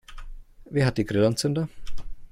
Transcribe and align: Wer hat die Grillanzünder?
Wer 0.65 0.87
hat 0.87 0.97
die 0.97 1.05
Grillanzünder? 1.05 1.69